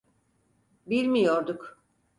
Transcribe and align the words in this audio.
Bilmiyorduk. 0.85 1.77